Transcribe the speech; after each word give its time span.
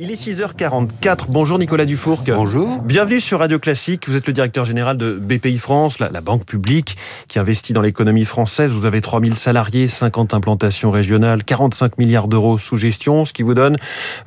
Il 0.00 0.12
est 0.12 0.28
6h44. 0.28 1.24
Bonjour 1.28 1.58
Nicolas 1.58 1.84
Dufourc. 1.84 2.22
Bonjour. 2.24 2.78
Bienvenue 2.82 3.20
sur 3.20 3.40
Radio 3.40 3.58
Classique. 3.58 4.08
Vous 4.08 4.14
êtes 4.14 4.28
le 4.28 4.32
directeur 4.32 4.64
général 4.64 4.96
de 4.96 5.14
BPI 5.14 5.58
France, 5.58 5.98
la, 5.98 6.20
banque 6.20 6.44
publique 6.44 6.96
qui 7.26 7.40
investit 7.40 7.72
dans 7.72 7.80
l'économie 7.80 8.24
française. 8.24 8.70
Vous 8.70 8.86
avez 8.86 9.00
3000 9.00 9.34
salariés, 9.34 9.88
50 9.88 10.34
implantations 10.34 10.92
régionales, 10.92 11.42
45 11.42 11.98
milliards 11.98 12.28
d'euros 12.28 12.58
sous 12.58 12.76
gestion, 12.76 13.24
ce 13.24 13.32
qui 13.32 13.42
vous 13.42 13.54
donne 13.54 13.76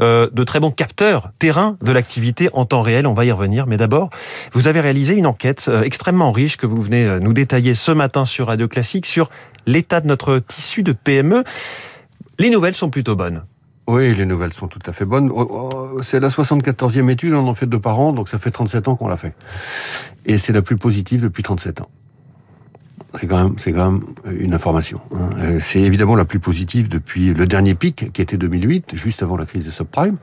euh, 0.01 0.29
de 0.33 0.43
très 0.43 0.59
bons 0.59 0.71
capteurs 0.71 1.29
terrain 1.39 1.77
de 1.81 1.93
l'activité 1.93 2.49
en 2.51 2.65
temps 2.65 2.81
réel. 2.81 3.07
On 3.07 3.13
va 3.13 3.23
y 3.23 3.31
revenir. 3.31 3.65
Mais 3.65 3.77
d'abord, 3.77 4.09
vous 4.51 4.67
avez 4.67 4.81
réalisé 4.81 5.13
une 5.13 5.25
enquête 5.25 5.67
euh, 5.69 5.83
extrêmement 5.83 6.33
riche 6.33 6.57
que 6.57 6.67
vous 6.67 6.81
venez 6.81 7.05
euh, 7.05 7.19
nous 7.21 7.31
détailler 7.31 7.75
ce 7.75 7.93
matin 7.93 8.25
sur 8.25 8.47
Radio 8.47 8.67
Classique 8.67 9.05
sur 9.05 9.29
l'état 9.65 10.01
de 10.01 10.07
notre 10.07 10.39
tissu 10.39 10.83
de 10.83 10.91
PME. 10.91 11.45
Les 12.39 12.49
nouvelles 12.49 12.75
sont 12.75 12.89
plutôt 12.89 13.15
bonnes. 13.15 13.43
Oui, 13.91 14.15
les 14.15 14.25
nouvelles 14.25 14.53
sont 14.53 14.69
tout 14.69 14.79
à 14.85 14.93
fait 14.93 15.03
bonnes. 15.03 15.29
Oh, 15.35 15.49
oh, 15.51 16.01
c'est 16.01 16.21
la 16.21 16.29
74e 16.29 17.09
étude, 17.09 17.33
on 17.33 17.45
en 17.45 17.55
fait 17.55 17.65
deux 17.65 17.79
par 17.79 17.99
an, 17.99 18.13
donc 18.13 18.29
ça 18.29 18.37
fait 18.37 18.49
37 18.49 18.87
ans 18.87 18.95
qu'on 18.95 19.09
l'a 19.09 19.17
fait. 19.17 19.33
Et 20.25 20.37
c'est 20.37 20.53
la 20.53 20.61
plus 20.61 20.77
positive 20.77 21.21
depuis 21.21 21.43
37 21.43 21.81
ans. 21.81 21.89
C'est 23.19 23.27
quand 23.27 23.43
même, 23.43 23.55
c'est 23.57 23.73
quand 23.73 23.91
même 23.91 24.03
une 24.39 24.53
information. 24.53 25.01
Hein. 25.13 25.29
Euh, 25.39 25.59
c'est 25.61 25.81
évidemment 25.81 26.15
la 26.15 26.23
plus 26.23 26.39
positive 26.39 26.87
depuis 26.87 27.33
le 27.33 27.45
dernier 27.45 27.75
pic, 27.75 28.13
qui 28.13 28.21
était 28.21 28.37
2008, 28.37 28.95
juste 28.95 29.23
avant 29.23 29.35
la 29.35 29.45
crise 29.45 29.65
des 29.65 29.71
subprimes. 29.71 30.15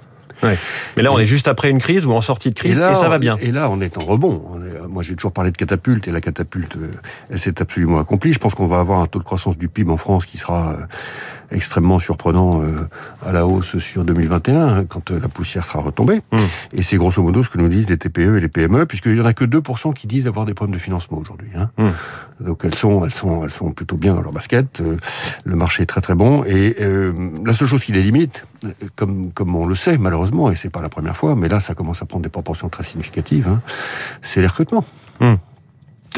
Ouais. 0.42 0.56
Mais 0.96 1.02
là, 1.02 1.12
on 1.12 1.18
est 1.18 1.26
juste 1.26 1.48
après 1.48 1.68
une 1.68 1.80
crise 1.80 2.06
ou 2.06 2.12
en 2.12 2.20
sortie 2.20 2.50
de 2.50 2.54
crise 2.54 2.78
et, 2.78 2.94
ça 2.94 3.08
va 3.08 3.18
bien. 3.18 3.36
Et 3.38 3.50
là, 3.52 3.68
on 3.70 3.80
est 3.80 3.98
en 3.98 4.04
rebond. 4.04 4.42
moi, 4.88 5.02
j'ai 5.02 5.14
toujours 5.16 5.32
parlé 5.32 5.50
de 5.50 5.56
catapulte 5.56 6.06
et 6.08 6.12
la 6.12 6.20
catapulte, 6.20 6.76
euh, 6.76 6.90
elle 7.28 7.38
s'est 7.38 7.60
absolument 7.60 7.98
accomplie. 7.98 8.32
Je 8.32 8.38
pense 8.38 8.54
qu'on 8.54 8.66
va 8.66 8.78
avoir 8.78 9.00
un 9.00 9.06
taux 9.06 9.18
de 9.18 9.24
croissance 9.24 9.58
du 9.58 9.68
PIB 9.68 9.90
en 9.90 9.96
France 9.96 10.26
qui 10.26 10.38
sera 10.38 10.70
euh, 10.70 10.76
extrêmement 11.50 11.98
surprenant 11.98 12.62
euh, 12.62 12.88
à 13.26 13.32
la 13.32 13.46
hausse 13.46 13.78
sur 13.78 14.04
2021, 14.04 14.68
hein, 14.68 14.84
quand 14.84 15.10
la 15.10 15.28
poussière 15.28 15.64
sera 15.64 15.80
retombée. 15.80 16.20
Mmh. 16.32 16.38
Et 16.72 16.82
c'est 16.82 16.96
grosso 16.96 17.22
modo 17.22 17.42
ce 17.42 17.48
que 17.48 17.58
nous 17.58 17.68
disent 17.68 17.88
les 17.88 17.98
TPE 17.98 18.36
et 18.36 18.40
les 18.40 18.48
PME, 18.48 18.86
puisqu'il 18.86 19.16
y 19.16 19.20
en 19.20 19.26
a 19.26 19.34
que 19.34 19.44
2% 19.44 19.94
qui 19.94 20.06
disent 20.06 20.26
avoir 20.26 20.46
des 20.46 20.54
problèmes 20.54 20.74
de 20.74 20.80
financement 20.80 21.18
aujourd'hui. 21.18 21.50
Hein. 21.54 21.70
Mmh. 21.78 22.44
Donc 22.46 22.60
elles 22.64 22.74
sont, 22.74 23.04
elles 23.04 23.12
sont, 23.12 23.44
elles 23.44 23.50
sont 23.50 23.72
plutôt 23.72 23.96
bien 23.96 24.14
dans 24.14 24.22
leur 24.22 24.32
basket. 24.32 24.80
le 25.44 25.56
marché 25.56 25.82
est 25.82 25.86
très 25.86 26.00
très 26.00 26.14
bon. 26.14 26.44
Et 26.44 26.76
la 27.44 27.52
seule 27.52 27.66
chose 27.66 27.84
qui 27.84 27.92
les 27.92 28.02
limite, 28.02 28.44
comme 28.94 29.32
comme 29.32 29.54
on 29.56 29.66
le 29.66 29.74
sait 29.74 29.98
malheureusement 29.98 30.50
et 30.50 30.56
c'est 30.56 30.70
pas 30.70 30.82
la 30.82 30.88
première 30.88 31.16
fois, 31.16 31.34
mais 31.34 31.48
là, 31.48 31.60
ça 31.60 31.74
commence 31.74 32.02
à 32.02 32.06
prendre 32.06 32.22
des 32.22 32.28
proportions 32.28 32.68
très 32.68 32.84
significatives, 32.84 33.48
hein, 33.48 33.60
c'est 34.22 34.40
les 34.40 34.46
recrutements. 34.46 34.84
Hmm. 35.20 35.34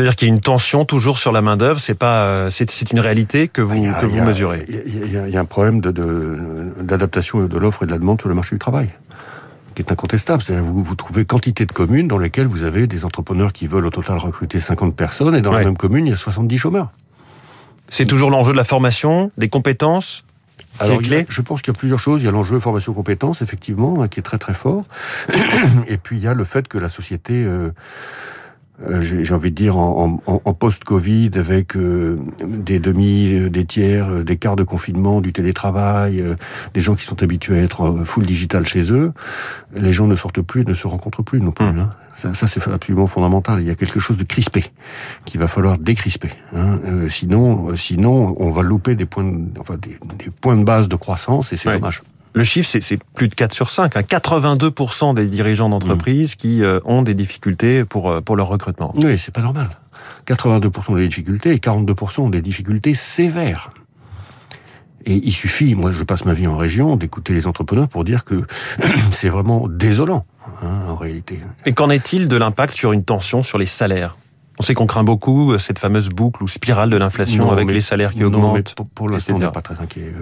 C'est-à-dire 0.01 0.17
qu'il 0.17 0.29
y 0.29 0.31
a 0.31 0.35
une 0.35 0.41
tension 0.41 0.87
toujours 0.87 1.19
sur 1.19 1.31
la 1.31 1.43
main 1.43 1.59
d'œuvre. 1.59 1.79
C'est 1.79 1.95
pas, 1.95 2.23
euh, 2.23 2.49
c'est 2.49 2.91
une 2.91 3.01
réalité 3.01 3.49
que 3.49 3.61
vous 3.61 3.83
que 4.01 4.07
vous 4.07 4.23
mesurez. 4.23 4.65
Il 4.87 5.13
y, 5.13 5.37
a 5.37 5.41
un 5.41 5.45
problème 5.45 5.83
de 5.83 5.91
d'adaptation 6.81 7.45
de, 7.45 7.59
l'offre 7.59 7.83
et 7.83 7.87
de 7.87 7.91
la 7.91 7.99
demande 7.99 8.19
sur 8.19 8.31
le 8.31 8.35
marché 8.35 8.55
du 8.55 8.59
travail 8.59 8.89
qui 9.75 9.83
est 9.83 9.93
incontestable. 9.93 10.43
C'est-à-dire 10.43 10.65
vous, 10.65 10.83
vous 10.83 10.95
trouvez 10.95 11.27
quantité 11.27 11.67
de 11.67 11.73
communes 11.73 12.09
dans 12.09 12.17
lesquelles 12.17 12.47
vous 12.47 12.63
avez 12.63 12.87
des 12.87 13.05
entrepreneurs 13.05 13.53
qui 13.53 13.67
veulent 13.67 13.85
au 13.85 13.91
total 13.91 14.17
recruter 14.17 14.59
50 14.59 14.97
personnes 14.97 15.37
et 15.37 15.43
dans 15.43 15.53
la 15.53 15.65
même 15.65 15.77
commune 15.77 16.07
il 16.07 16.11
y 16.11 16.15
a 16.15 16.17
70 16.17 16.57
chômeurs. 16.57 16.89
C'est 17.91 18.07
toujours 18.07 18.31
l'enjeu 18.31 18.53
de 18.53 18.57
la 18.57 18.65
formation, 18.65 19.31
des 19.37 19.51
compétences, 19.51 20.25
alors, 20.79 21.03
je 21.03 21.43
pense 21.43 21.61
qu'il 21.61 21.75
y 21.75 21.77
a 21.77 21.79
plusieurs 21.79 21.99
choses. 21.99 22.23
Il 22.23 22.25
y 22.25 22.29
a 22.29 22.31
l'enjeu 22.31 22.59
formation-compétence, 22.59 23.43
effectivement, 23.43 24.03
hein, 24.03 24.09
qui 24.09 24.21
est 24.21 24.23
très 24.23 24.39
très 24.39 24.55
fort. 24.55 24.85
Et 25.89 25.99
puis 25.99 26.17
il 26.17 26.23
y 26.23 26.27
a 26.27 26.33
le 26.33 26.45
fait 26.45 26.69
que 26.69 26.79
la 26.79 26.89
société, 26.89 27.45
euh, 27.45 27.71
euh, 28.89 29.03
j'ai 29.03 29.35
envie 29.35 29.51
de 29.51 29.57
dire, 29.57 29.77
en, 29.77 30.21
en, 30.27 30.55
post-Covid, 30.55 31.31
avec 31.35 31.77
euh, 31.77 32.19
des 32.45 32.79
demi, 32.79 33.51
des 33.51 33.65
tiers, 33.65 34.25
des 34.25 34.37
quarts 34.37 34.57
de 34.57 34.65
confinement, 34.65 35.21
du 35.21 35.33
télétravail, 35.33 36.25
des 36.75 36.81
gens 36.81 36.95
qui 36.95 37.05
sont 37.05 37.23
habitués 37.23 37.59
à 37.59 37.63
être 37.63 38.05
full 38.05 38.25
digital 38.25 38.67
chez 38.67 38.93
eux, 38.93 39.13
les 39.75 39.93
gens 39.93 40.07
ne 40.07 40.17
sortent 40.17 40.43
plus, 40.43 40.65
ne 40.65 40.75
se 40.75 40.87
rencontrent 40.87 41.23
plus 41.23 41.41
non 41.41 41.53
plus. 41.53 41.67
Mmh. 41.67 41.79
Hein. 41.79 41.91
Ça, 42.35 42.47
c'est 42.47 42.67
absolument 42.69 43.07
fondamental. 43.07 43.61
Il 43.61 43.67
y 43.67 43.71
a 43.71 43.75
quelque 43.75 44.01
chose 44.01 44.19
de 44.19 44.25
crispé 44.25 44.65
qu'il 45.25 45.41
va 45.41 45.49
falloir 45.49 45.79
décrisper. 45.79 46.31
Hein. 46.55 46.79
Euh, 46.85 47.09
sinon, 47.09 47.71
euh, 47.71 47.77
sinon, 47.77 48.37
on 48.39 48.51
va 48.51 48.63
louper 48.63 48.95
des 48.95 49.07
points, 49.07 49.25
de, 49.25 49.59
enfin 49.59 49.77
des, 49.77 49.99
points 50.41 50.57
de 50.57 50.65
base 50.65 50.89
de 50.89 50.97
croissance 50.97 51.53
et 51.53 51.57
c'est 51.57 51.73
dommage. 51.73 52.03
Le 52.33 52.45
chiffre, 52.45 52.69
c'est 52.81 52.99
plus 53.15 53.29
de 53.29 53.35
4 53.35 53.53
sur 53.53 53.71
5. 53.71 53.95
82% 53.97 55.11
hein. 55.11 55.15
des 55.15 55.27
dirigeants 55.27 55.69
d'entreprises 55.69 56.37
qui 56.37 56.63
euh, 56.63 56.79
ont 56.85 57.03
des 57.03 57.15
difficultés 57.15 57.85
pour, 57.85 58.23
pour 58.23 58.37
leur 58.37 58.47
recrutement. 58.47 58.93
Oui, 58.97 59.19
c'est 59.19 59.35
pas 59.35 59.43
normal. 59.43 59.69
82% 60.27 60.97
des 60.97 61.09
difficultés 61.09 61.53
et 61.53 61.59
42% 61.59 62.21
ont 62.21 62.31
des 62.31 62.43
difficultés 62.43 62.95
sévères. 62.95 63.71
Et 65.07 65.15
il 65.15 65.33
suffit, 65.33 65.75
moi 65.75 65.93
je 65.93 66.03
passe 66.03 66.25
ma 66.25 66.35
vie 66.35 66.47
en 66.47 66.57
région, 66.57 66.97
d'écouter 66.97 67.33
les 67.33 67.47
entrepreneurs 67.47 67.89
pour 67.89 68.05
dire 68.05 68.25
que 68.25 68.43
c'est 69.13 69.29
vraiment 69.29 69.67
désolant. 69.69 70.27
Hein, 70.63 70.85
en 70.89 70.97
réalité. 70.97 71.41
Et 71.65 71.73
qu'en 71.73 71.91
est-il 71.91 72.29
de 72.29 72.37
l'impact 72.37 72.75
sur 72.75 72.93
une 72.93 73.05
tension 73.05 73.43
sur 73.43 73.57
les 73.57 73.67
salaires? 73.67 74.17
On 74.59 74.63
sait 74.63 74.75
qu'on 74.75 74.87
craint 74.87 75.05
beaucoup 75.05 75.53
euh, 75.53 75.59
cette 75.59 75.79
fameuse 75.79 76.11
boucle 76.11 76.43
ou 76.43 76.49
spirale 76.49 76.91
de 76.91 76.97
l'inflation 76.97 77.51
avec 77.51 77.71
les 77.71 77.81
salaires 77.81 78.13
qui 78.13 78.25
augmentent. 78.25 78.57
Mais 78.57 78.75
pour, 78.77 78.87
pour 78.87 79.09
l'instant, 79.09 79.37
on 79.37 79.39
n'est 79.39 79.49
pas 79.49 79.63
très 79.63 79.81
inquiet. 79.81 80.13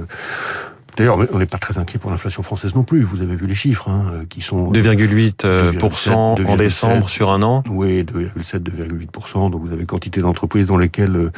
Euh, 1.00 1.08
D'ailleurs, 1.08 1.28
on 1.32 1.38
n'est 1.38 1.46
pas 1.46 1.58
très 1.58 1.78
inquiet 1.78 1.98
pour 1.98 2.10
l'inflation 2.10 2.42
française 2.42 2.74
non 2.74 2.82
plus. 2.82 3.02
Vous 3.02 3.22
avez 3.22 3.36
vu 3.36 3.46
les 3.46 3.54
chiffres 3.54 3.88
hein, 3.88 4.10
euh, 4.12 4.24
qui 4.28 4.40
sont 4.40 4.72
2,8% 4.72 5.44
euh, 5.44 6.44
en 6.46 6.56
décembre 6.56 7.08
sur 7.08 7.30
un 7.30 7.42
an. 7.42 7.62
Oui, 7.68 8.02
2,7, 8.02 8.58
2,8%. 8.58 9.50
Donc 9.50 9.62
vous 9.64 9.72
avez 9.72 9.84
quantité 9.84 10.20
d'entreprises 10.20 10.66
dans 10.66 10.76
lesquelles 10.76 11.16
euh, 11.16 11.32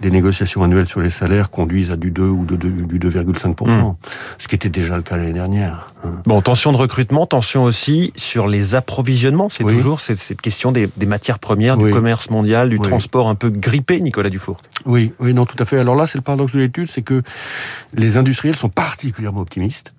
des 0.00 0.10
négociations 0.10 0.62
annuelles 0.62 0.86
sur 0.86 1.00
les 1.00 1.10
salaires 1.10 1.50
conduisent 1.50 1.90
à 1.90 1.96
du 1.96 2.10
2 2.10 2.22
ou 2.22 2.44
du 2.44 2.98
2,5%. 2.98 3.68
Hmm. 3.68 3.94
Ce 4.38 4.48
qui 4.48 4.54
était 4.54 4.68
déjà 4.68 4.96
le 4.96 5.02
cas 5.02 5.16
l'année 5.16 5.32
dernière. 5.32 5.92
Hein. 6.04 6.14
Bon, 6.26 6.40
tension 6.40 6.72
de 6.72 6.76
recrutement, 6.76 7.26
tension 7.26 7.64
aussi 7.64 8.12
sur 8.16 8.46
les 8.46 8.74
approvisionnements. 8.74 9.48
C'est 9.48 9.64
toujours 9.64 10.00
cette, 10.00 10.18
cette, 10.18 10.40
question 10.40 10.72
des, 10.72 10.88
des 10.96 11.06
matières 11.06 11.38
premières, 11.38 11.76
du 11.76 11.90
commerce 11.90 12.30
mondial, 12.30 12.68
du 12.68 12.78
transport 12.78 13.28
un 13.28 13.34
peu 13.34 13.50
grippé, 13.50 14.00
Nicolas 14.00 14.30
Dufour. 14.30 14.60
Oui, 14.84 15.12
oui, 15.20 15.32
non, 15.32 15.46
tout 15.46 15.56
à 15.58 15.64
fait. 15.64 15.78
Alors 15.78 15.94
là, 15.94 16.06
c'est 16.06 16.18
le 16.18 16.22
paradoxe 16.22 16.52
de 16.52 16.58
l'étude, 16.58 16.90
c'est 16.90 17.02
que 17.02 17.22
les 17.94 18.16
industriels 18.16 18.56
sont 18.56 18.68
particulièrement 19.02 19.40
optimistes. 19.40 19.92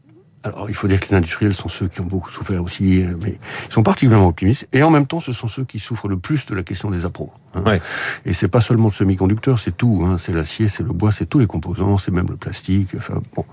Alors, 0.43 0.69
il 0.69 0.75
faut 0.75 0.87
dire 0.87 0.99
que 0.99 1.07
les 1.07 1.13
industriels 1.13 1.53
sont 1.53 1.69
ceux 1.69 1.87
qui 1.87 2.01
ont 2.01 2.05
beaucoup 2.05 2.29
souffert 2.29 2.61
aussi, 2.63 3.01
euh, 3.01 3.15
mais 3.21 3.37
ils 3.69 3.73
sont 3.73 3.83
particulièrement 3.83 4.27
optimistes. 4.27 4.67
Et 4.73 4.83
en 4.83 4.89
même 4.89 5.07
temps, 5.07 5.21
ce 5.21 5.31
sont 5.31 5.47
ceux 5.47 5.63
qui 5.63 5.79
souffrent 5.79 6.09
le 6.09 6.17
plus 6.17 6.45
de 6.45 6.55
la 6.55 6.63
question 6.63 6.89
des 6.89 7.05
appros. 7.05 7.31
Hein. 7.53 7.63
Ouais. 7.63 7.81
Et 8.25 8.33
c'est 8.33 8.49
pas 8.49 8.61
seulement 8.61 8.87
le 8.87 8.93
semi-conducteur, 8.93 9.59
c'est 9.59 9.75
tout. 9.75 10.03
Hein. 10.05 10.17
C'est 10.17 10.33
l'acier, 10.33 10.67
c'est 10.69 10.83
le 10.83 10.91
bois, 10.91 11.11
c'est 11.11 11.25
tous 11.25 11.39
les 11.39 11.47
composants, 11.47 11.97
c'est 11.97 12.11
même 12.11 12.27
le 12.29 12.35
plastique. 12.35 12.89
Enfin, 12.97 13.21
bon. 13.35 13.45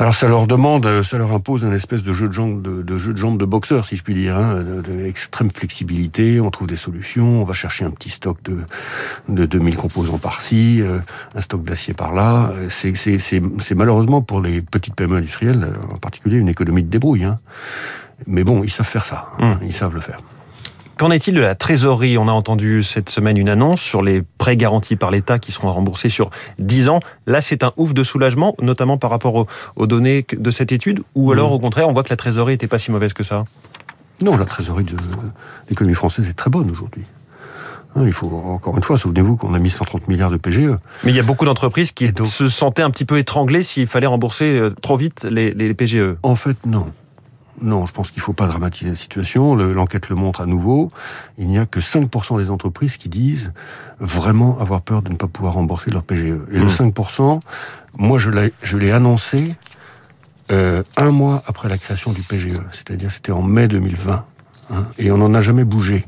Alors 0.00 0.14
ça 0.14 0.28
leur 0.28 0.46
demande, 0.46 0.86
euh, 0.86 1.04
ça 1.04 1.18
leur 1.18 1.30
impose 1.30 1.62
un 1.62 1.72
espèce 1.72 2.02
de 2.02 2.14
jeu 2.14 2.26
de 2.26 2.32
jambes 2.32 2.62
de, 2.62 2.98
jeu 2.98 3.12
de 3.12 3.18
jambes 3.18 3.38
de 3.38 3.44
boxeur, 3.44 3.84
si 3.84 3.96
je 3.96 4.02
puis 4.02 4.14
dire, 4.14 4.34
hein, 4.34 4.62
de, 4.62 5.04
extrême 5.04 5.50
flexibilité. 5.50 6.40
On 6.40 6.50
trouve 6.50 6.68
des 6.68 6.76
solutions, 6.76 7.42
on 7.42 7.44
va 7.44 7.52
chercher 7.52 7.84
un 7.84 7.90
petit 7.90 8.08
stock 8.08 8.42
de 8.42 8.60
de 9.28 9.44
2000 9.44 9.76
composants 9.76 10.16
par-ci, 10.16 10.80
euh, 10.80 11.00
un 11.34 11.40
stock 11.42 11.64
d'acier 11.64 11.92
par-là. 11.92 12.50
Euh, 12.54 12.68
c'est 12.70 12.94
c'est 12.96 13.74
malheureusement 13.74 14.22
pour 14.22 14.40
les 14.40 14.62
petites 14.62 14.94
PME 14.94 15.16
industrielles, 15.16 15.70
en 15.92 15.98
particulier, 15.98 16.38
une 16.38 16.48
économie 16.48 16.82
de 16.82 16.88
débrouille. 16.88 17.24
Hein. 17.24 17.38
Mais 18.26 18.42
bon, 18.42 18.64
ils 18.64 18.70
savent 18.70 18.88
faire 18.88 19.04
ça, 19.04 19.28
hein, 19.38 19.56
mmh. 19.56 19.66
ils 19.66 19.74
savent 19.74 19.94
le 19.94 20.00
faire. 20.00 20.20
Qu'en 21.00 21.10
est-il 21.10 21.32
de 21.32 21.40
la 21.40 21.54
trésorerie? 21.54 22.18
On 22.18 22.28
a 22.28 22.32
entendu 22.32 22.82
cette 22.82 23.08
semaine 23.08 23.38
une 23.38 23.48
annonce 23.48 23.80
sur 23.80 24.02
les 24.02 24.20
prêts 24.20 24.58
garantis 24.58 24.96
par 24.96 25.10
l'État 25.10 25.38
qui 25.38 25.50
seront 25.50 25.72
remboursés 25.72 26.10
sur 26.10 26.28
10 26.58 26.90
ans. 26.90 27.00
Là, 27.26 27.40
c'est 27.40 27.64
un 27.64 27.72
ouf 27.78 27.94
de 27.94 28.04
soulagement, 28.04 28.54
notamment 28.60 28.98
par 28.98 29.08
rapport 29.08 29.46
aux, 29.76 29.86
données 29.86 30.26
de 30.30 30.50
cette 30.50 30.72
étude, 30.72 31.00
ou 31.14 31.32
alors 31.32 31.52
au 31.52 31.58
contraire, 31.58 31.88
on 31.88 31.94
voit 31.94 32.02
que 32.02 32.10
la 32.10 32.18
trésorerie 32.18 32.52
n'était 32.52 32.66
pas 32.66 32.78
si 32.78 32.90
mauvaise 32.90 33.14
que 33.14 33.22
ça? 33.22 33.46
Non, 34.20 34.36
la 34.36 34.44
trésorerie 34.44 34.84
de 34.84 34.94
l'économie 35.70 35.94
française 35.94 36.28
est 36.28 36.34
très 36.34 36.50
bonne 36.50 36.70
aujourd'hui. 36.70 37.04
Hein, 37.96 38.02
il 38.04 38.12
faut, 38.12 38.28
encore 38.28 38.76
une 38.76 38.82
fois, 38.82 38.98
souvenez-vous 38.98 39.36
qu'on 39.36 39.54
a 39.54 39.58
mis 39.58 39.70
130 39.70 40.06
milliards 40.06 40.30
de 40.30 40.36
PGE. 40.36 40.76
Mais 41.04 41.12
il 41.12 41.16
y 41.16 41.20
a 41.20 41.22
beaucoup 41.22 41.46
d'entreprises 41.46 41.92
qui 41.92 42.12
se 42.24 42.50
sentaient 42.50 42.82
un 42.82 42.90
petit 42.90 43.06
peu 43.06 43.16
étranglées 43.16 43.62
s'il 43.62 43.86
fallait 43.86 44.06
rembourser 44.06 44.58
euh, 44.58 44.68
trop 44.82 44.98
vite 44.98 45.24
les, 45.24 45.54
les 45.54 45.72
PGE. 45.72 46.16
En 46.22 46.36
fait, 46.36 46.58
non. 46.66 46.84
Non, 47.62 47.86
je 47.86 47.92
pense 47.92 48.10
qu'il 48.10 48.20
ne 48.20 48.24
faut 48.24 48.32
pas 48.32 48.46
dramatiser 48.46 48.90
la 48.90 48.96
situation. 48.96 49.54
L'enquête 49.54 50.08
le, 50.08 50.16
montre 50.16 50.40
à 50.40 50.46
nouveau. 50.46 50.90
Il 51.38 51.48
n'y 51.48 51.58
a 51.58 51.66
que 51.66 51.80
5% 51.80 52.38
des 52.38 52.50
entreprises 52.50 52.96
qui 52.96 53.08
disent 53.08 53.52
vraiment 53.98 54.58
avoir 54.58 54.80
peur 54.80 55.02
de 55.02 55.10
ne 55.10 55.16
pas 55.16 55.26
pouvoir 55.26 55.54
rembourser 55.54 55.90
leur 55.90 56.02
PGE. 56.02 56.40
Et 56.52 56.58
le 56.58 56.68
5%, 56.68 57.36
mmh. 57.36 57.40
moi 57.98 58.18
je 58.18 58.76
l'ai 58.76 58.92
annoncé 58.92 59.56
euh, 60.50 60.82
un 60.96 61.10
mois 61.10 61.42
après 61.46 61.68
la 61.68 61.78
création 61.78 62.12
du 62.12 62.22
PGE. 62.22 62.60
C'est-à-dire 62.72 63.10
c'était 63.12 63.32
en 63.32 63.42
mai 63.42 63.68
2020. 63.68 64.24
Hein, 64.72 64.86
et 64.98 65.10
on 65.10 65.18
n'en 65.18 65.34
a 65.34 65.40
jamais 65.40 65.64
bougé. 65.64 66.06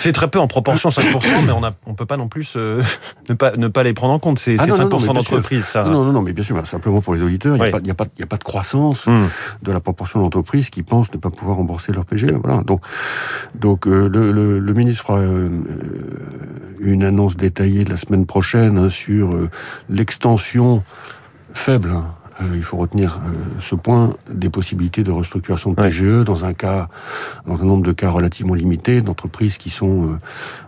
C'est 0.00 0.12
très 0.12 0.28
peu 0.28 0.38
en 0.38 0.48
proportion, 0.48 0.88
5%, 0.88 1.44
mais 1.46 1.52
on 1.52 1.60
ne 1.60 1.68
on 1.86 1.94
peut 1.94 2.06
pas 2.06 2.16
non 2.16 2.28
plus 2.28 2.56
ne, 2.56 3.34
pas, 3.34 3.56
ne 3.56 3.68
pas 3.68 3.82
les 3.82 3.92
prendre 3.92 4.12
en 4.12 4.18
compte, 4.18 4.38
ces, 4.38 4.56
5% 4.56 5.04
ah 5.10 5.12
d'entreprises. 5.12 5.64
Ça... 5.64 5.84
Non, 5.84 6.04
non, 6.04 6.12
non, 6.12 6.22
mais 6.22 6.32
bien 6.32 6.44
sûr, 6.44 6.66
simplement 6.66 7.00
pour 7.00 7.14
les 7.14 7.22
auditeurs, 7.22 7.56
il 7.56 7.62
n'y 7.62 7.90
a, 7.90 7.94
a, 7.98 8.02
a, 8.22 8.26
pas 8.26 8.36
de 8.36 8.44
croissance 8.44 9.06
hmm. 9.06 9.26
de 9.62 9.72
la 9.72 9.80
proportion 9.80 10.20
d'entreprises 10.20 10.70
qui 10.70 10.82
pensent 10.82 11.12
ne 11.12 11.18
pas 11.18 11.30
pouvoir 11.30 11.56
rembourser 11.56 11.92
leur 11.92 12.04
PGE. 12.04 12.32
Voilà. 12.42 12.62
Donc, 12.62 12.82
donc 13.54 13.86
euh, 13.86 14.08
le, 14.08 14.32
le, 14.32 14.58
le, 14.58 14.74
ministre 14.74 15.04
fera 15.04 15.18
euh, 15.18 15.48
une 16.80 17.04
annonce 17.04 17.36
détaillée 17.36 17.84
la 17.84 17.96
semaine 17.96 18.26
prochaine 18.26 18.78
hein, 18.78 18.90
sur 18.90 19.34
euh, 19.34 19.48
l'extension 19.88 20.82
faible 21.52 21.90
hein, 21.90 22.14
euh, 22.40 22.44
il 22.54 22.62
faut 22.62 22.76
retenir 22.76 23.20
euh, 23.24 23.30
ce 23.60 23.74
point, 23.74 24.14
des 24.30 24.48
possibilités 24.48 25.02
de 25.02 25.10
restructuration 25.10 25.70
de 25.72 25.76
PGE 25.76 26.24
dans 26.24 26.44
un 26.44 26.54
cas, 26.54 26.88
dans 27.46 27.60
un 27.60 27.64
nombre 27.64 27.84
de 27.84 27.92
cas 27.92 28.10
relativement 28.10 28.54
limité 28.54 29.02
d'entreprises 29.02 29.58
qui 29.58 29.70
sont 29.70 30.06
euh, 30.06 30.18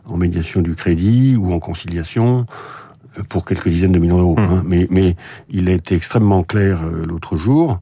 en 0.06 0.16
médiation 0.16 0.60
du 0.60 0.74
crédit 0.74 1.36
ou 1.36 1.52
en 1.52 1.58
conciliation 1.58 2.46
pour 3.28 3.44
quelques 3.44 3.68
dizaines 3.68 3.92
de 3.92 3.98
millions 3.98 4.18
d'euros. 4.18 4.36
Mmh. 4.36 4.52
Hein. 4.52 4.62
Mais, 4.66 4.86
mais 4.90 5.16
il 5.48 5.68
a 5.68 5.72
été 5.72 5.94
extrêmement 5.94 6.42
clair 6.42 6.82
l'autre 6.84 7.36
jour 7.36 7.80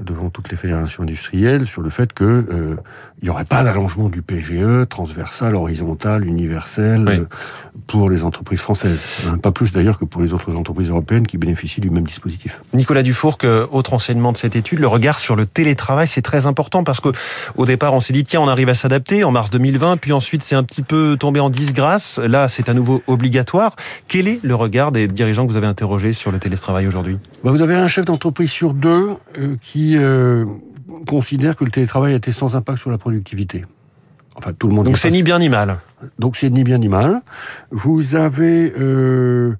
devant 0.00 0.30
toutes 0.30 0.50
les 0.50 0.56
fédérations 0.56 1.02
industrielles 1.02 1.66
sur 1.66 1.82
le 1.82 1.90
fait 1.90 2.12
que 2.12 2.24
euh, 2.24 2.76
il 3.20 3.26
n'y 3.26 3.30
aurait 3.30 3.44
pas 3.44 3.62
d'allongement 3.62 4.08
du 4.08 4.22
PGE 4.22 4.88
transversal, 4.88 5.54
horizontal, 5.54 6.26
universel 6.26 7.06
euh, 7.08 7.24
pour 7.86 8.10
les 8.10 8.24
entreprises 8.24 8.60
françaises. 8.60 8.98
Hein, 9.28 9.38
pas 9.38 9.52
plus 9.52 9.70
d'ailleurs 9.70 9.98
que 9.98 10.04
pour 10.04 10.22
les 10.22 10.32
autres 10.32 10.54
entreprises 10.56 10.88
européennes 10.88 11.26
qui 11.26 11.38
bénéficient 11.38 11.80
du 11.80 11.90
même 11.90 12.04
dispositif. 12.04 12.60
Nicolas 12.74 13.02
Dufour, 13.02 13.38
autre 13.70 13.94
enseignement 13.94 14.32
de 14.32 14.36
cette 14.36 14.56
étude, 14.56 14.80
le 14.80 14.88
regard 14.88 15.18
sur 15.18 15.36
le 15.36 15.46
télétravail, 15.46 16.08
c'est 16.08 16.22
très 16.22 16.46
important 16.46 16.84
parce 16.84 17.00
que 17.00 17.10
au 17.56 17.66
départ, 17.66 17.94
on 17.94 18.00
s'est 18.00 18.12
dit 18.12 18.24
tiens, 18.24 18.40
on 18.40 18.48
arrive 18.48 18.68
à 18.68 18.74
s'adapter 18.74 19.24
en 19.24 19.30
mars 19.30 19.50
2020, 19.50 19.98
puis 19.98 20.12
ensuite 20.12 20.42
c'est 20.42 20.56
un 20.56 20.64
petit 20.64 20.82
peu 20.82 21.16
tombé 21.18 21.38
en 21.38 21.50
disgrâce. 21.50 22.18
Là, 22.18 22.48
c'est 22.48 22.68
à 22.68 22.74
nouveau 22.74 23.02
obligatoire. 23.06 23.76
Quel 24.08 24.26
est 24.26 24.40
le 24.42 24.54
regard 24.54 24.90
des 24.90 25.06
dirigeants 25.06 25.46
que 25.46 25.50
vous 25.52 25.56
avez 25.56 25.66
interrogés 25.66 26.12
sur 26.12 26.32
le 26.32 26.38
télétravail 26.38 26.86
aujourd'hui? 26.86 27.18
Bah, 27.44 27.52
Vous 27.52 27.62
avez 27.62 27.74
un 27.74 27.88
chef 27.88 28.04
d'entreprise 28.04 28.50
sur 28.50 28.74
deux 28.74 29.10
euh, 29.38 29.56
qui 29.60 29.81
euh, 29.96 30.44
considère 31.06 31.56
que 31.56 31.64
le 31.64 31.70
télétravail 31.70 32.14
a 32.14 32.16
été 32.16 32.32
sans 32.32 32.56
impact 32.56 32.78
sur 32.80 32.90
la 32.90 32.98
productivité. 32.98 33.64
Enfin, 34.34 34.52
tout 34.52 34.68
le 34.68 34.74
monde. 34.74 34.86
Donc 34.86 34.98
c'est 34.98 35.10
ni 35.10 35.22
bien 35.22 35.38
ni 35.38 35.48
mal. 35.48 35.78
Donc 36.18 36.36
c'est 36.36 36.50
ni 36.50 36.64
bien 36.64 36.78
ni 36.78 36.88
mal. 36.88 37.20
Vous 37.70 38.14
avez 38.14 38.72
euh, 38.78 39.54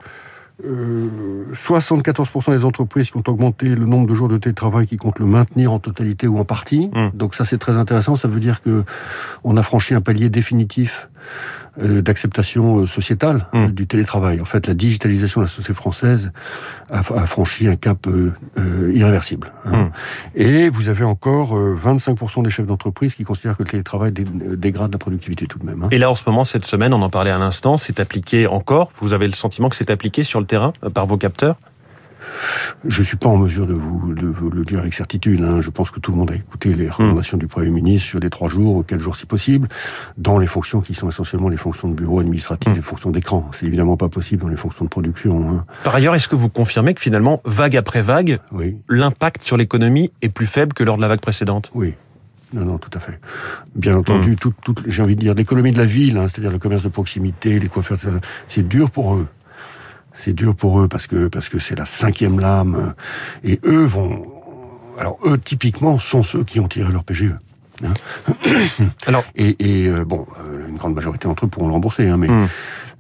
74% 1.53 2.51
euh, 2.51 2.57
des 2.57 2.65
entreprises 2.65 3.11
qui 3.11 3.17
ont 3.17 3.25
augmenté 3.27 3.67
le 3.67 3.85
nombre 3.85 4.07
de 4.07 4.15
jours 4.15 4.29
de 4.29 4.39
télétravail 4.39 4.87
qui 4.87 4.97
comptent 4.97 5.19
le 5.19 5.27
maintenir 5.27 5.73
en 5.73 5.79
totalité 5.79 6.27
ou 6.27 6.39
en 6.39 6.45
partie. 6.45 6.89
Mmh. 6.93 7.11
Donc 7.15 7.35
ça 7.35 7.45
c'est 7.45 7.59
très 7.59 7.73
intéressant. 7.73 8.17
Ça 8.17 8.29
veut 8.29 8.41
dire 8.41 8.63
que 8.63 8.85
on 9.45 9.57
a 9.57 9.63
franchi 9.63 9.95
un 9.95 10.01
palier 10.01 10.31
définitif 10.31 11.09
d'acceptation 11.79 12.81
euh, 12.81 12.87
sociétale 12.87 13.47
mmh. 13.53 13.67
du 13.69 13.87
télétravail. 13.87 14.41
En 14.41 14.45
fait, 14.45 14.67
la 14.67 14.75
digitalisation 14.75 15.41
de 15.41 15.47
la 15.47 15.51
société 15.51 15.73
française 15.73 16.33
a, 16.91 17.03
franchi 17.03 17.67
un 17.69 17.77
cap 17.77 18.07
irréversible. 18.93 19.53
Hein. 19.65 19.85
Mmh. 19.85 19.91
Et 20.35 20.69
vous 20.69 20.89
avez 20.89 21.05
encore 21.05 21.59
25% 21.59 22.43
des 22.43 22.51
chefs 22.51 22.67
d'entreprise 22.67 23.15
qui 23.15 23.25
considèrent 23.25 23.57
que 23.57 23.63
le 23.63 23.71
télétravail 23.71 24.13
dégrade 24.13 24.93
la 24.93 24.99
productivité 24.99 25.47
tout 25.47 25.59
de 25.59 25.65
même. 25.65 25.85
Hein. 25.85 25.89
Et 25.91 25.99
là, 25.99 26.11
en 26.11 26.17
ce 26.17 26.23
moment, 26.27 26.45
cette 26.45 26.65
semaine, 26.65 26.93
on 26.93 27.03
en 27.03 27.11
parlait 27.11 27.31
à 27.31 27.39
l'instant, 27.39 27.77
c'est 27.77 28.01
appliqué 28.01 28.47
encore. 28.47 28.91
Vous 29.01 29.13
avez 29.13 29.27
le 29.27 29.33
sentiment 29.33 29.69
que 29.69 29.77
c'est 29.77 29.91
appliqué 29.91 30.25
sur 30.25 30.41
le 30.41 30.47
terrain 30.47 30.73
euh, 30.85 30.91
par 30.91 31.07
vos 31.07 31.17
capteurs? 31.17 31.57
Je 32.87 33.01
ne 33.01 33.05
suis 33.05 33.17
pas 33.17 33.29
en 33.29 33.37
mesure 33.37 33.67
de 33.67 33.75
vous, 33.75 34.15
de 34.15 34.27
vous 34.27 34.51
le 34.51 34.65
dire 34.65 34.81
avec 34.81 34.95
certitude. 34.95 35.43
Hein. 35.43 35.61
Je 35.61 35.71
pense 35.71 35.91
que 35.91 36.01
tout 36.01 36.13
le 36.13 36.19
monde 36.19 36.31
a 36.31 36.35
écouté 36.35 36.75
les 36.75 36.89
recommandations 36.89 37.37
du 37.37 37.47
Premier 37.47 37.71
ministre 37.71 38.09
sur 38.09 38.21
les 38.21 38.31
trois 38.31 38.49
jours, 38.49 38.85
quatre 38.87 39.01
jours 39.01 39.17
si 39.17 39.27
possible, 39.27 39.69
dans 40.19 40.39
les 40.39 40.47
fonctions 40.47 40.81
qui 40.81 40.95
sont 40.95 41.09
essentiellement 41.09 41.49
les 41.49 41.57
fonctions 41.57 41.89
de 41.89 41.95
bureau 41.95 42.21
administratif, 42.21 42.73
les 42.73 42.81
hmm. 42.81 42.83
fonctions 42.83 43.11
d'écran. 43.11 43.49
C'est 43.53 43.67
évidemment 43.67 43.97
pas 43.97 44.09
possible 44.09 44.43
dans 44.43 44.49
les 44.49 44.57
fonctions 44.57 44.85
de 44.85 44.91
production. 44.91 45.49
Hein. 45.49 45.61
Par 45.85 45.95
ailleurs, 45.95 46.15
est-ce 46.15 46.29
que 46.29 46.37
vous 46.37 46.49
confirmez 46.49 46.95
que 46.95 47.01
finalement, 47.01 47.41
vague 47.45 47.77
après 47.77 48.03
vague, 48.03 48.39
l'impact 48.89 49.43
sur 49.43 49.57
l'économie 49.57 50.11
est 50.23 50.29
plus 50.29 50.47
faible 50.47 50.73
que 50.73 50.85
lors 50.85 50.97
de 50.97 51.03
la 51.03 51.09
vague 51.09 51.21
précédente? 51.21 51.71
Oui. 51.75 51.95
Non, 52.53 52.67
non, 52.67 52.79
tout 52.79 52.91
à 52.93 53.01
fait. 53.01 53.19
Bien 53.75 53.97
entendu, 53.97 54.33
hmm. 54.33 54.53
tout, 54.63 54.75
j'ai 54.87 55.03
envie 55.03 55.17
de 55.17 55.21
dire, 55.21 55.35
l'économie 55.35 55.71
de 55.71 55.79
la 55.79 55.87
ville, 55.87 56.19
hein, 56.19 56.27
c'est-à-dire 56.29 56.51
le 56.51 56.59
commerce 56.59 56.83
de 56.83 56.89
proximité, 56.89 57.59
les 57.59 57.69
coiffeurs, 57.69 57.99
c'est 58.47 58.67
dur 58.67 58.91
pour 58.91 59.15
eux. 59.15 59.27
C'est 60.15 60.33
dur 60.33 60.55
pour 60.55 60.81
eux 60.81 60.89
parce 60.89 61.07
que 61.07 61.29
parce 61.29 61.49
que 61.49 61.59
c'est 61.59 61.77
la 61.77 61.85
cinquième 61.87 62.39
lame 62.39 62.95
et 63.45 63.61
eux 63.65 63.85
vont. 63.85 64.27
Alors 64.99 65.19
eux 65.25 65.39
typiquement 65.39 65.99
sont 65.99 66.23
ceux 66.23 66.45
qui 66.45 66.61
ont 66.61 66.69
tiré 66.69 66.93
leur 66.93 67.05
PGE. 67.05 67.35
Hein. 67.85 67.95
Alors 69.07 69.25
et, 69.35 69.57
et 69.59 69.89
euh, 69.89 70.05
bon, 70.05 70.27
euh, 70.47 70.69
une 70.69 70.77
grande 70.77 70.95
majorité 70.95 71.29
d'entre 71.29 71.47
eux 71.47 71.49
pourront 71.49 71.69
le 71.69 71.73
rembourser, 71.73 72.09
hein, 72.09 72.17
mais 72.19 72.29
hmm. 72.29 72.49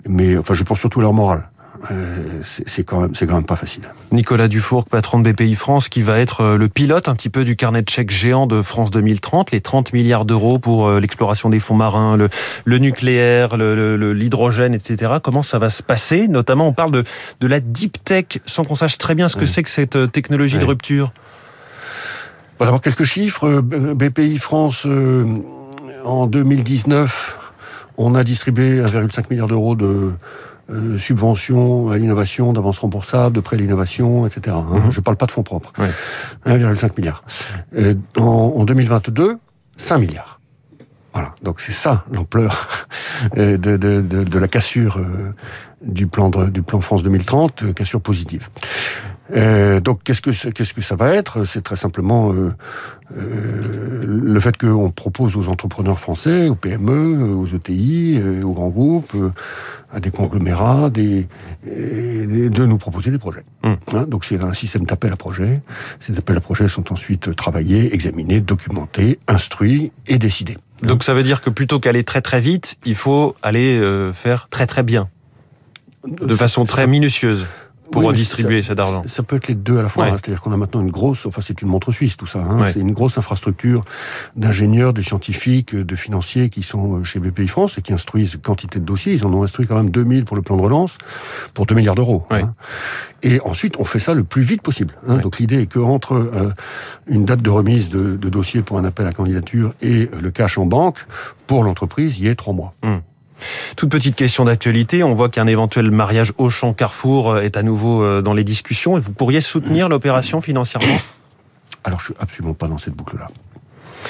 mais 0.09 0.39
enfin 0.39 0.55
je 0.55 0.63
pense 0.63 0.81
surtout 0.81 1.01
à 1.01 1.03
leur 1.03 1.13
morale. 1.13 1.49
Euh, 1.91 2.43
c'est 2.45 2.85
quand 2.85 3.01
même 3.01 3.15
c'est 3.15 3.27
quand 3.27 3.35
même 3.35 3.45
pas 3.45 3.57
facile. 3.57 3.83
Nicolas 4.13 4.47
Dufourc, 4.47 4.85
patron 4.85 5.19
de 5.19 5.33
BPI 5.33 5.57
France, 5.57 5.89
qui 5.89 6.03
va 6.03 6.19
être 6.21 6.43
euh, 6.43 6.57
le 6.57 6.69
pilote 6.69 7.09
un 7.09 7.15
petit 7.15 7.29
peu 7.29 7.45
du 7.45 7.57
carnet 7.57 7.83
de 7.83 7.89
chèques 7.89 8.11
géant 8.11 8.47
de 8.47 8.63
France 8.63 8.91
2030, 8.91 9.51
les 9.51 9.61
30 9.61 9.93
milliards 9.93 10.25
d'euros 10.25 10.59
pour 10.59 10.87
euh, 10.87 11.01
l'exploration 11.01 11.51
des 11.51 11.59
fonds 11.59 11.75
marins, 11.75 12.17
le, 12.17 12.29
le 12.65 12.79
nucléaire, 12.79 13.57
l'hydrogène, 13.57 14.75
etc. 14.75 15.15
Comment 15.23 15.43
ça 15.43 15.59
va 15.59 15.71
se 15.71 15.83
passer? 15.83 16.29
Notamment, 16.29 16.69
on 16.69 16.73
parle 16.73 16.93
de, 16.93 17.05
de 17.41 17.47
la 17.47 17.59
deep 17.59 18.03
tech, 18.05 18.41
sans 18.47 18.63
qu'on 18.63 18.77
sache 18.77 18.99
très 18.99 19.15
bien 19.15 19.29
ce 19.29 19.37
que 19.37 19.47
c'est 19.47 19.63
que 19.63 19.71
cette 19.71 20.13
technologie 20.13 20.59
de 20.59 20.65
rupture. 20.65 21.13
Bon, 22.59 22.65
D'abord 22.65 22.81
quelques 22.81 23.05
chiffres. 23.05 23.61
BPI 23.61 24.39
France 24.39 24.87
en 26.05 26.27
2019, 26.27 27.39
on 27.97 28.15
a 28.15 28.23
distribué 28.23 28.81
1,5 28.81 29.25
milliard 29.31 29.49
d'euros 29.49 29.75
de 29.75 30.13
euh, 30.71 30.99
subventions 30.99 31.91
à 31.91 31.99
l'innovation, 31.99 32.53
d'avances 32.53 32.79
remboursables, 32.79 33.35
de 33.35 33.41
prêts 33.41 33.57
à 33.57 33.61
l'innovation, 33.61 34.27
etc. 34.27 34.57
Hein. 34.57 34.81
Mhm. 34.85 34.91
Je 34.91 35.01
ne 35.01 35.05
parle 35.05 35.17
pas 35.17 35.27
de 35.27 35.33
fonds 35.33 35.43
propres. 35.43 35.73
1,5 36.47 36.93
milliard. 36.97 37.25
Euh, 37.77 37.95
en, 38.17 38.55
en 38.57 38.65
2022, 38.65 39.39
5 39.77 39.99
milliards. 39.99 40.41
Voilà, 41.13 41.35
donc 41.43 41.61
c'est 41.61 41.73
ça 41.73 42.05
l'ampleur 42.11 42.69
euh, 43.37 43.59
de, 43.59 43.77
de, 43.77 44.01
de, 44.01 44.25
de, 44.25 44.39
la 44.39 44.49
cassure 44.49 44.97
euh, 44.97 45.35
du 45.83 46.07
plan 46.07 46.31
de, 46.31 46.47
du 46.49 46.63
plan 46.63 46.81
France 46.81 47.03
2030, 47.03 47.75
cassure 47.75 48.01
positive. 48.01 48.49
Euh, 49.31 49.81
donc 49.81 50.03
qu'est-ce 50.03 50.21
que 50.21 50.31
qu'est-ce 50.51 50.75
que 50.75 50.83
ça 50.83 50.97
va 50.97 51.15
être? 51.15 51.45
C'est 51.45 51.63
très 51.63 51.77
simplement 51.77 52.33
euh, 52.33 52.53
euh, 53.17 54.05
le 54.05 54.41
fait 54.41 54.57
qu'on 54.57 54.91
propose 54.91 55.37
aux 55.37 55.49
entrepreneurs 55.49 55.99
français, 55.99 56.49
aux 56.49 56.55
PME, 56.55 57.35
aux 57.35 57.47
ETI, 57.47 58.21
aux 58.43 58.53
grands 58.53 58.69
groupes, 58.69 59.15
à 59.93 60.01
des 60.01 60.11
conglomérats, 60.11 60.91
des, 60.91 61.29
de 61.65 62.67
nous 62.67 62.79
proposer 62.79 63.11
des 63.11 63.19
projets. 63.19 63.45
Hum. 63.63 63.77
Hein, 63.93 64.07
donc 64.09 64.25
c'est 64.25 64.43
un 64.43 64.53
système 64.53 64.85
d'appel 64.85 65.13
à 65.13 65.17
projets. 65.17 65.61
Ces 66.01 66.19
appels 66.19 66.37
à 66.37 66.41
projets 66.41 66.69
sont 66.69 66.93
ensuite 66.93 67.35
travaillés, 67.37 67.95
examinés, 67.95 68.41
documentés, 68.41 69.21
instruits 69.29 69.93
et 70.09 70.19
décidés. 70.19 70.59
Donc 70.83 71.05
ça 71.05 71.15
veut 71.15 71.23
dire 71.23 71.41
que 71.41 71.51
plutôt 71.51 71.79
qu'aller 71.79 72.03
très 72.03 72.23
très 72.23 72.41
vite, 72.41 72.77
il 72.85 72.97
faut 72.97 73.37
aller 73.41 73.81
faire 74.15 74.49
très 74.49 74.67
très 74.67 74.83
bien, 74.83 75.07
de 76.05 76.35
façon 76.35 76.65
très 76.65 76.89
minutieuse 76.89 77.47
pour 77.91 78.05
redistribuer 78.05 78.63
cet 78.63 78.79
argent. 78.79 79.03
Ça, 79.07 79.23
peut 79.23 79.37
être 79.37 79.49
les 79.49 79.55
deux 79.55 79.79
à 79.79 79.83
la 79.83 79.89
fois. 79.89 80.07
Hein. 80.07 80.13
C'est-à-dire 80.13 80.41
qu'on 80.41 80.53
a 80.53 80.57
maintenant 80.57 80.81
une 80.81 80.91
grosse, 80.91 81.27
enfin 81.27 81.41
c'est 81.45 81.61
une 81.63 81.69
montre 81.69 81.93
suisse 81.93 82.17
tout 82.17 82.27
ça. 82.27 82.41
Hein. 82.41 82.67
C'est 82.73 82.81
une 82.81 82.93
grosse 82.93 83.19
infrastructure 83.19 83.85
d'ingénieurs, 84.37 84.93
de 84.93 85.03
scientifiques, 85.03 85.75
de 85.75 85.97
financiers 85.97 86.49
qui 86.49 86.63
sont 86.63 86.99
euh, 86.99 87.05
chez 87.05 87.21
BPI 87.21 87.49
France 87.49 87.79
et 87.79 87.83
qui 87.83 87.93
instruisent 87.93 88.39
quantité 88.43 88.79
de 88.79 88.85
dossiers. 88.85 89.15
Ils 89.15 89.27
en 89.27 89.33
ont 89.33 89.43
instruit 89.43 89.67
quand 89.67 89.77
même 89.77 89.91
2000 89.91 90.25
pour 90.25 90.37
le 90.37 90.43
plan 90.43 90.57
de 90.57 90.63
relance, 90.63 90.97
pour 91.55 91.67
2 91.67 91.75
milliards 91.75 91.95
d'euros. 91.95 92.25
Hein. 92.31 92.55
Et 93.23 93.41
ensuite, 93.41 93.77
on 93.79 93.85
fait 93.85 93.99
ça 93.99 94.15
le 94.15 94.25
plus 94.25 94.43
vite 94.43 94.63
possible. 94.63 94.95
Hein. 95.09 95.19
Donc 95.19 95.39
l'idée 95.39 95.61
est 95.61 95.67
qu'entre 95.67 96.13
euh, 96.15 96.53
une 97.07 97.25
date 97.25 97.43
de 97.43 97.51
remise 97.51 97.89
de, 97.89 98.17
de, 98.17 98.29
dossier 98.29 98.63
pour 98.63 98.79
un 98.79 98.85
appel 98.85 99.07
à 99.07 99.13
candidature 99.13 99.75
et 99.81 100.09
le 100.21 100.31
cash 100.31 100.59
en 100.59 100.67
banque, 100.67 101.05
pour 101.47 101.65
l'entreprise, 101.65 102.19
il 102.19 102.25
y 102.25 102.29
ait 102.29 102.35
trois 102.35 102.55
mois. 102.55 102.73
Hum. 102.83 103.03
Toute 103.77 103.91
petite 103.91 104.17
question 104.17 104.45
d'actualité, 104.45 105.03
on 105.03 105.15
voit 105.15 105.29
qu'un 105.29 105.47
éventuel 105.47 105.91
mariage 105.91 106.33
Auchan-Carrefour 106.39 107.39
est 107.39 107.57
à 107.57 107.63
nouveau 107.63 108.03
euh, 108.03 108.23
dans 108.23 108.35
les 108.35 108.45
discussions. 108.45 108.97
Et 108.97 109.01
vous 109.01 109.13
pourriez 109.13 109.41
soutenir 109.41 109.89
l'opération 109.89 110.41
financièrement? 110.41 110.97
Alors 111.85 112.01
je 112.01 112.07
suis 112.07 112.15
absolument 112.21 112.55
pas 112.55 112.69
dans 112.69 112.79
cette 112.79 112.95
boucle-là. 112.95 113.29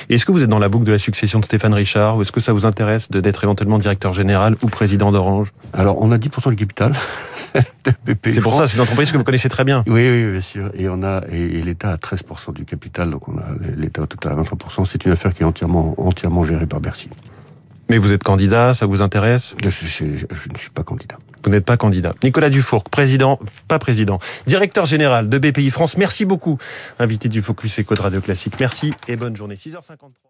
Est-ce 0.08 0.24
que 0.24 0.32
vous 0.32 0.42
êtes 0.42 0.48
dans 0.48 0.58
la 0.58 0.68
boucle 0.68 0.84
de 0.84 0.92
la 0.92 0.98
succession 0.98 1.38
de 1.38 1.44
Stéphane 1.44 1.74
Richard 1.74 2.16
ou 2.16 2.22
est-ce 2.22 2.32
que 2.32 2.40
ça 2.40 2.52
vous 2.52 2.66
intéresse 2.66 3.10
d'être 3.10 3.44
éventuellement 3.44 3.78
directeur 3.78 4.12
général 4.12 4.56
ou 4.62 4.68
président 4.68 5.12
d'Orange? 5.12 5.52
Alors, 5.72 6.00
on 6.00 6.10
a 6.12 6.18
10% 6.18 6.50
du 6.50 6.56
capital. 6.56 6.94
c'est 8.24 8.40
pour 8.40 8.54
ça, 8.54 8.66
c'est 8.66 8.76
une 8.76 8.82
entreprise 8.82 9.12
que 9.12 9.18
vous 9.18 9.24
connaissez 9.24 9.48
très 9.48 9.64
bien. 9.64 9.84
Oui, 9.86 10.08
oui, 10.10 10.30
bien 10.32 10.40
sûr. 10.40 10.70
Et 10.74 10.88
on 10.88 11.02
a 11.02 11.22
et, 11.30 11.62
l'État 11.62 11.90
a 11.90 11.96
13% 11.96 12.54
du 12.54 12.64
capital, 12.64 13.10
donc 13.10 13.28
on 13.28 13.36
a 13.38 13.44
l'État 13.76 14.02
au 14.02 14.06
total 14.06 14.32
à 14.32 14.42
23%. 14.42 14.84
C'est 14.84 15.04
une 15.04 15.12
affaire 15.12 15.34
qui 15.34 15.42
est 15.42 15.46
entièrement 15.46 15.94
entièrement 15.98 16.44
gérée 16.44 16.66
par 16.66 16.80
Bercy. 16.80 17.10
Mais 17.92 17.98
vous 17.98 18.14
êtes 18.14 18.22
candidat, 18.22 18.72
ça 18.72 18.86
vous 18.86 19.02
intéresse 19.02 19.54
je, 19.62 19.68
je, 19.68 20.04
ne 20.06 20.56
suis 20.56 20.70
pas 20.70 20.82
candidat. 20.82 21.18
Vous 21.44 21.50
n'êtes 21.50 21.66
pas 21.66 21.76
candidat. 21.76 22.14
Nicolas 22.24 22.48
Dufourc, 22.48 22.84
président, 22.84 23.38
pas 23.68 23.78
président, 23.78 24.18
directeur 24.46 24.86
général 24.86 25.28
de 25.28 25.36
BPI 25.36 25.68
France. 25.68 25.98
Merci 25.98 26.24
beaucoup, 26.24 26.56
invité 26.98 27.28
du 27.28 27.42
Focus 27.42 27.80
Eco 27.80 27.94
de 27.94 28.00
Radio 28.00 28.22
Classique. 28.22 28.54
Merci 28.58 28.94
et 29.08 29.16
bonne 29.16 29.36
journée. 29.36 29.56
6h53. 29.56 30.22